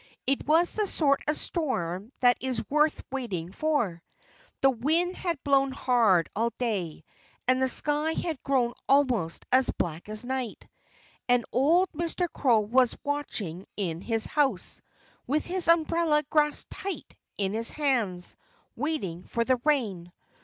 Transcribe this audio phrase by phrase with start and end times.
[0.25, 4.01] It was the sort of storm that is worth waiting for.
[4.61, 7.03] The wind had blown hard all day.
[7.47, 10.67] And the sky had grown almost as black as night.
[11.29, 12.25] And old Mr.
[12.33, 14.81] Crow was watching in his house,
[15.27, 18.35] with his umbrella grasped tight in his hands,
[18.75, 20.11] waiting for the rain.